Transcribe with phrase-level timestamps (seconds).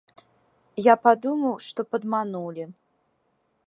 [0.91, 2.65] Я падумаў, што падманулі.